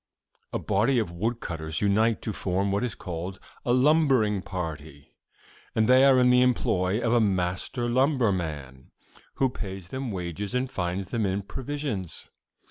"'A 0.51 0.57
body 0.57 0.97
of 0.97 1.11
wood 1.11 1.39
cutters 1.39 1.79
unite 1.79 2.23
to 2.23 2.33
form 2.33 2.71
what 2.71 2.83
is 2.83 2.95
called 2.95 3.39
a 3.63 3.71
"lumbering 3.71 4.41
party," 4.41 5.15
and 5.75 5.87
they 5.87 6.03
are 6.03 6.17
in 6.17 6.31
the 6.31 6.41
employ 6.41 6.99
of 6.99 7.13
a 7.13 7.21
master 7.21 7.87
lumberman, 7.87 8.89
who 9.35 9.47
pays 9.47 9.89
them 9.89 10.09
wages 10.09 10.55
and 10.55 10.71
finds 10.71 11.11
them 11.11 11.23
in 11.23 11.43
provisions. 11.43 12.31